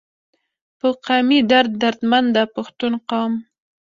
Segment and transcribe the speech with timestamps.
[0.79, 3.31] پۀ قامي درد دردمند د پښتون قام